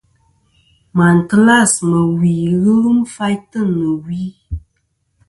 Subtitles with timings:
[0.97, 4.21] Màtlas mɨ̀ wì ghɨ lum faytɨ nɨ̀ wi.